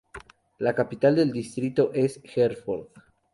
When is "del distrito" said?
1.15-1.91